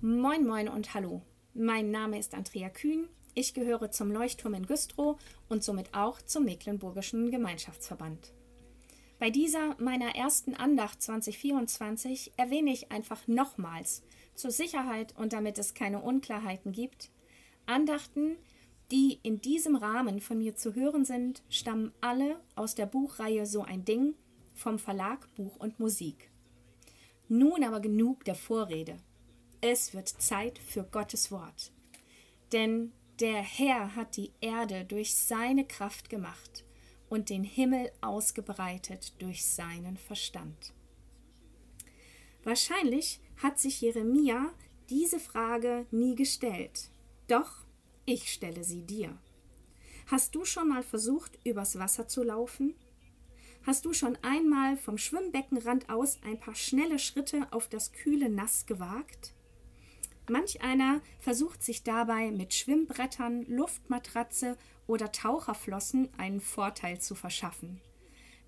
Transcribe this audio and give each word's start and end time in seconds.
Moin, 0.00 0.46
moin 0.46 0.68
und 0.68 0.94
hallo. 0.94 1.22
Mein 1.54 1.90
Name 1.90 2.20
ist 2.20 2.32
Andrea 2.32 2.68
Kühn. 2.68 3.08
Ich 3.34 3.52
gehöre 3.52 3.90
zum 3.90 4.12
Leuchtturm 4.12 4.54
in 4.54 4.64
Güstrow 4.64 5.18
und 5.48 5.64
somit 5.64 5.92
auch 5.92 6.22
zum 6.22 6.44
Mecklenburgischen 6.44 7.32
Gemeinschaftsverband. 7.32 8.32
Bei 9.18 9.30
dieser 9.30 9.74
meiner 9.80 10.14
ersten 10.14 10.54
Andacht 10.54 11.02
2024 11.02 12.34
erwähne 12.36 12.70
ich 12.70 12.92
einfach 12.92 13.26
nochmals 13.26 14.04
zur 14.36 14.52
Sicherheit 14.52 15.16
und 15.16 15.32
damit 15.32 15.58
es 15.58 15.74
keine 15.74 16.00
Unklarheiten 16.00 16.70
gibt, 16.70 17.10
Andachten, 17.66 18.36
die 18.92 19.18
in 19.24 19.40
diesem 19.40 19.74
Rahmen 19.74 20.20
von 20.20 20.38
mir 20.38 20.54
zu 20.54 20.76
hören 20.76 21.04
sind, 21.04 21.42
stammen 21.48 21.92
alle 22.00 22.38
aus 22.54 22.76
der 22.76 22.86
Buchreihe 22.86 23.46
So 23.46 23.62
ein 23.62 23.84
Ding 23.84 24.14
vom 24.54 24.78
Verlag 24.78 25.26
Buch 25.34 25.56
und 25.56 25.80
Musik. 25.80 26.30
Nun 27.26 27.64
aber 27.64 27.80
genug 27.80 28.24
der 28.24 28.36
Vorrede. 28.36 28.98
Es 29.60 29.92
wird 29.92 30.08
Zeit 30.08 30.58
für 30.58 30.84
Gottes 30.84 31.32
Wort. 31.32 31.72
Denn 32.52 32.92
der 33.18 33.42
Herr 33.42 33.96
hat 33.96 34.16
die 34.16 34.30
Erde 34.40 34.84
durch 34.84 35.16
seine 35.16 35.66
Kraft 35.66 36.08
gemacht 36.08 36.64
und 37.08 37.30
den 37.30 37.42
Himmel 37.42 37.90
ausgebreitet 38.00 39.14
durch 39.18 39.44
seinen 39.44 39.96
Verstand. 39.96 40.72
Wahrscheinlich 42.44 43.20
hat 43.42 43.58
sich 43.58 43.80
Jeremia 43.80 44.52
diese 44.88 45.18
Frage 45.18 45.86
nie 45.90 46.14
gestellt. 46.14 46.90
Doch 47.26 47.64
ich 48.04 48.32
stelle 48.32 48.62
sie 48.62 48.82
dir. 48.82 49.18
Hast 50.06 50.34
du 50.34 50.44
schon 50.44 50.68
mal 50.68 50.82
versucht, 50.82 51.38
übers 51.44 51.78
Wasser 51.78 52.06
zu 52.06 52.22
laufen? 52.22 52.74
Hast 53.66 53.84
du 53.84 53.92
schon 53.92 54.16
einmal 54.22 54.76
vom 54.76 54.96
Schwimmbeckenrand 54.96 55.90
aus 55.90 56.18
ein 56.24 56.38
paar 56.38 56.54
schnelle 56.54 56.98
Schritte 56.98 57.48
auf 57.50 57.68
das 57.68 57.92
kühle 57.92 58.30
Nass 58.30 58.64
gewagt? 58.64 59.34
Manch 60.28 60.60
einer 60.62 61.00
versucht 61.20 61.62
sich 61.62 61.82
dabei 61.82 62.30
mit 62.30 62.52
Schwimmbrettern, 62.52 63.46
Luftmatratze 63.46 64.56
oder 64.86 65.10
Taucherflossen 65.10 66.08
einen 66.18 66.40
Vorteil 66.40 67.00
zu 67.00 67.14
verschaffen. 67.14 67.80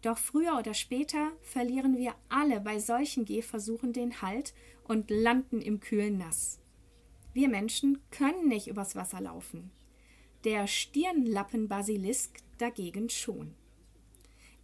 Doch 0.03 0.19
früher 0.19 0.59
oder 0.59 0.75
später 0.75 1.33
verlieren 1.43 1.97
wir 1.97 2.15
alle 2.29 2.61
bei 2.61 2.79
solchen 2.79 3.25
Gehversuchen 3.25 3.93
den 3.93 4.23
Halt 4.23 4.55
und 4.85 5.11
landen 5.11 5.61
im 5.61 5.81
kühlen 5.81 6.19
Nass. 6.19 6.59
Wir 7.33 7.49
Menschen 7.49 7.99
können 8.11 8.49
nicht 8.49 8.67
übers 8.67 8.97
Wasser 8.97 9.21
laufen. 9.21 9.71
Der 10.45 10.67
Stirnlappenbasilisk 10.67 12.39
dagegen 12.59 13.09
schon. 13.09 13.55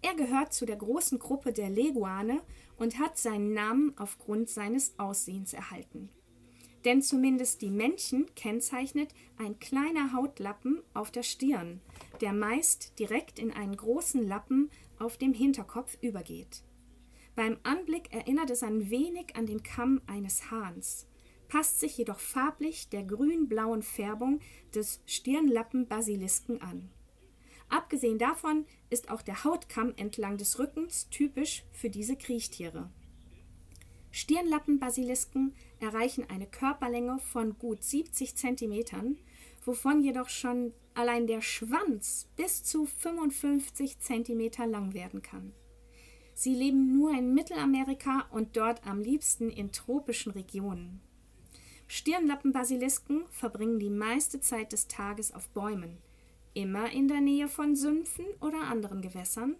Er 0.02 0.14
gehört 0.14 0.52
zu 0.52 0.66
der 0.66 0.76
großen 0.76 1.18
Gruppe 1.18 1.52
der 1.52 1.70
Leguane 1.70 2.42
und 2.76 2.98
hat 2.98 3.18
seinen 3.18 3.52
Namen 3.52 3.96
aufgrund 3.98 4.48
seines 4.48 4.98
Aussehens 4.98 5.52
erhalten 5.52 6.10
denn 6.86 7.02
zumindest 7.02 7.62
die 7.62 7.70
Männchen 7.70 8.32
kennzeichnet 8.36 9.12
ein 9.38 9.58
kleiner 9.58 10.12
Hautlappen 10.12 10.82
auf 10.94 11.10
der 11.10 11.24
Stirn, 11.24 11.80
der 12.20 12.32
meist 12.32 12.96
direkt 13.00 13.40
in 13.40 13.50
einen 13.50 13.76
großen 13.76 14.26
Lappen 14.26 14.70
auf 15.00 15.16
dem 15.16 15.34
Hinterkopf 15.34 15.98
übergeht. 16.00 16.62
Beim 17.34 17.58
Anblick 17.64 18.14
erinnert 18.14 18.50
es 18.50 18.62
ein 18.62 18.88
wenig 18.88 19.34
an 19.34 19.46
den 19.46 19.64
Kamm 19.64 20.00
eines 20.06 20.52
Hahns, 20.52 21.08
passt 21.48 21.80
sich 21.80 21.98
jedoch 21.98 22.20
farblich 22.20 22.88
der 22.88 23.02
grün-blauen 23.02 23.82
Färbung 23.82 24.38
des 24.72 25.02
Stirnlappen-Basilisken 25.06 26.62
an. 26.62 26.88
Abgesehen 27.68 28.18
davon 28.18 28.64
ist 28.90 29.10
auch 29.10 29.22
der 29.22 29.42
Hautkamm 29.42 29.92
entlang 29.96 30.38
des 30.38 30.60
Rückens 30.60 31.08
typisch 31.10 31.64
für 31.72 31.90
diese 31.90 32.14
Kriechtiere. 32.14 32.90
Stirnlappenbasilisken 34.26 35.54
erreichen 35.78 36.26
eine 36.28 36.48
Körperlänge 36.48 37.20
von 37.20 37.56
gut 37.60 37.84
70 37.84 38.34
cm, 38.34 39.16
wovon 39.64 40.02
jedoch 40.02 40.28
schon 40.28 40.72
allein 40.94 41.28
der 41.28 41.40
Schwanz 41.42 42.28
bis 42.34 42.64
zu 42.64 42.86
55 42.86 44.00
cm 44.00 44.50
lang 44.68 44.94
werden 44.94 45.22
kann. 45.22 45.52
Sie 46.34 46.56
leben 46.56 46.92
nur 46.92 47.12
in 47.12 47.34
Mittelamerika 47.34 48.26
und 48.32 48.56
dort 48.56 48.84
am 48.84 49.00
liebsten 49.00 49.48
in 49.48 49.70
tropischen 49.70 50.32
Regionen. 50.32 51.00
Stirnlappenbasilisken 51.86 53.26
verbringen 53.30 53.78
die 53.78 53.90
meiste 53.90 54.40
Zeit 54.40 54.72
des 54.72 54.88
Tages 54.88 55.32
auf 55.32 55.48
Bäumen, 55.50 55.98
immer 56.52 56.90
in 56.90 57.06
der 57.06 57.20
Nähe 57.20 57.46
von 57.46 57.76
Sümpfen 57.76 58.26
oder 58.40 58.62
anderen 58.62 59.02
Gewässern, 59.02 59.54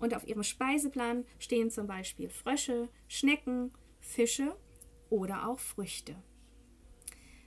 und 0.00 0.16
auf 0.16 0.26
ihrem 0.26 0.42
Speiseplan 0.42 1.26
stehen 1.38 1.70
zum 1.70 1.86
Beispiel 1.86 2.28
Frösche, 2.28 2.88
Schnecken, 3.06 3.70
Fische 4.00 4.56
oder 5.08 5.48
auch 5.48 5.58
Früchte. 5.58 6.16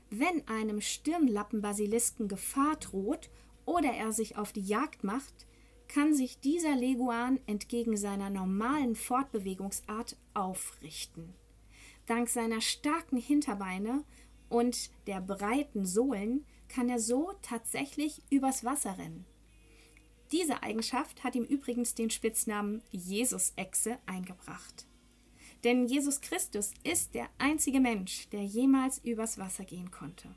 Wenn 0.10 0.48
einem 0.48 0.80
Stirnlappenbasilisken 0.80 2.28
Gefahr 2.28 2.76
droht 2.76 3.30
oder 3.66 3.90
er 3.90 4.12
sich 4.12 4.38
auf 4.38 4.54
die 4.54 4.62
Jagd 4.62 5.04
macht, 5.04 5.48
kann 5.88 6.14
sich 6.14 6.40
dieser 6.40 6.76
Leguan 6.76 7.40
entgegen 7.46 7.98
seiner 7.98 8.30
normalen 8.30 8.96
Fortbewegungsart 8.96 10.18
aufrichten. 10.34 11.34
Dank 12.06 12.30
seiner 12.30 12.62
starken 12.62 13.18
Hinterbeine 13.18 14.04
und 14.50 14.92
der 15.08 15.22
breiten 15.22 15.86
Sohlen 15.86 16.46
kann 16.68 16.90
er 16.90 17.00
so 17.00 17.32
tatsächlich 17.42 18.22
übers 18.30 18.64
Wasser 18.64 18.98
rennen. 18.98 19.26
Diese 20.32 20.64
Eigenschaft 20.64 21.24
hat 21.24 21.36
ihm 21.36 21.44
übrigens 21.44 21.94
den 21.94 22.10
Spitznamen 22.10 22.82
Jesus-Echse 22.92 24.00
eingebracht. 24.06 24.88
Denn 25.64 25.86
Jesus 25.86 26.20
Christus 26.20 26.74
ist 26.84 27.14
der 27.16 27.30
einzige 27.38 27.80
Mensch, 27.80 28.28
der 28.30 28.44
jemals 28.44 29.00
übers 29.00 29.38
Wasser 29.38 29.64
gehen 29.64 29.92
konnte. 29.92 30.36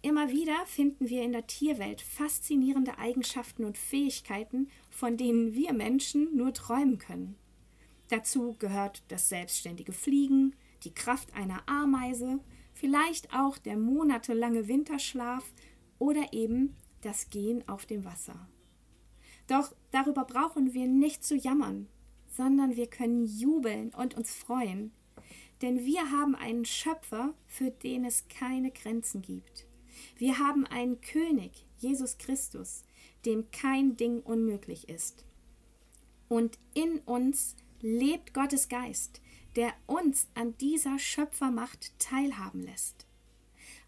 Immer 0.00 0.30
wieder 0.30 0.64
finden 0.66 1.08
wir 1.08 1.22
in 1.22 1.32
der 1.32 1.46
Tierwelt 1.46 2.00
faszinierende 2.00 2.98
Eigenschaften 2.98 3.64
und 3.64 3.76
Fähigkeiten, 3.76 4.70
von 4.90 5.16
denen 5.16 5.54
wir 5.54 5.72
Menschen 5.72 6.36
nur 6.36 6.54
träumen 6.54 6.98
können. 6.98 7.36
Dazu 8.08 8.54
gehört 8.58 9.02
das 9.08 9.28
selbstständige 9.28 9.92
Fliegen, 9.92 10.54
die 10.84 10.94
Kraft 10.94 11.34
einer 11.34 11.68
Ameise, 11.68 12.38
vielleicht 12.72 13.34
auch 13.34 13.58
der 13.58 13.76
monatelange 13.76 14.68
Winterschlaf 14.68 15.44
oder 15.98 16.32
eben 16.32 16.76
das 17.02 17.28
Gehen 17.28 17.68
auf 17.68 17.84
dem 17.84 18.04
Wasser. 18.04 18.48
Doch 19.48 19.74
darüber 19.90 20.24
brauchen 20.24 20.74
wir 20.74 20.86
nicht 20.86 21.24
zu 21.24 21.34
jammern, 21.34 21.88
sondern 22.30 22.76
wir 22.76 22.86
können 22.86 23.26
jubeln 23.26 23.90
und 23.94 24.16
uns 24.16 24.34
freuen. 24.34 24.92
Denn 25.62 25.84
wir 25.84 26.10
haben 26.10 26.34
einen 26.34 26.64
Schöpfer, 26.64 27.34
für 27.46 27.70
den 27.70 28.04
es 28.04 28.28
keine 28.28 28.70
Grenzen 28.70 29.22
gibt. 29.22 29.66
Wir 30.16 30.38
haben 30.38 30.66
einen 30.66 31.00
König, 31.00 31.66
Jesus 31.78 32.18
Christus, 32.18 32.84
dem 33.24 33.50
kein 33.50 33.96
Ding 33.96 34.20
unmöglich 34.20 34.88
ist. 34.88 35.24
Und 36.28 36.58
in 36.74 36.98
uns 37.00 37.56
lebt 37.80 38.34
Gottes 38.34 38.68
Geist, 38.68 39.20
der 39.56 39.72
uns 39.86 40.28
an 40.34 40.56
dieser 40.58 40.98
Schöpfermacht 40.98 41.98
teilhaben 41.98 42.62
lässt. 42.62 43.06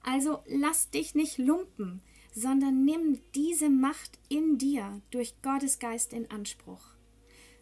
Also 0.03 0.43
lass 0.47 0.91
dich 0.91 1.15
nicht 1.15 1.39
lumpen, 1.39 2.01
sondern 2.33 2.85
nimm 2.85 3.21
diese 3.35 3.69
Macht 3.69 4.19
in 4.29 4.59
dir 4.59 5.03
durch 5.11 5.35
Gottes 5.43 5.79
Geist 5.79 6.13
in 6.13 6.31
Anspruch. 6.31 6.95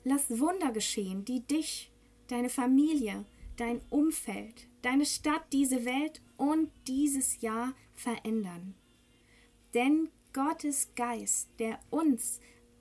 Lass 0.08 0.40
Wunder 0.40 0.72
geschehen, 0.72 1.26
die 1.26 1.40
dich, 1.46 1.92
deine 2.28 2.48
Familie, 2.48 3.26
dein 3.56 3.82
Umfeld, 3.90 4.66
deine 4.80 5.04
Stadt, 5.04 5.42
diese 5.52 5.84
Welt 5.84 6.22
und 6.38 6.70
dieses 6.86 7.42
Jahr 7.42 7.74
verändern. 7.94 8.74
Denn 9.74 10.08
Gottes 10.32 10.92
Geist, 10.96 11.50
der 11.58 11.78
uns 11.90 12.40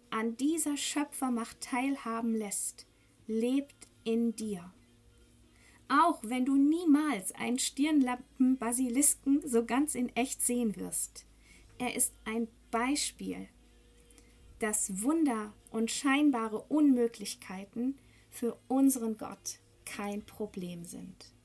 an 0.10 0.38
dieser 0.38 0.78
Schöpfermacht 0.78 1.60
teilhaben 1.60 2.34
lässt, 2.34 2.88
lebt 3.28 3.90
in 4.06 4.34
dir. 4.38 4.74
Auch 5.90 6.22
wenn 6.24 6.46
du 6.46 6.56
niemals 6.56 7.34
einen 7.34 7.60
Stirnlappen-Basilisken 7.60 9.42
so 9.46 9.66
ganz 9.66 9.96
in 9.96 10.16
echt 10.16 10.42
sehen 10.42 10.78
wirst. 10.78 11.26
Er 11.78 11.94
ist 11.94 12.14
ein 12.24 12.48
Beispiel 12.72 13.50
dass 14.60 15.04
Wunder 15.04 15.54
und 15.72 15.92
scheinbare 15.92 16.60
Unmöglichkeiten 16.60 17.98
für 18.30 18.58
unseren 18.68 19.18
Gott 19.18 19.60
kein 19.86 20.26
Problem 20.26 20.84
sind. 20.84 21.37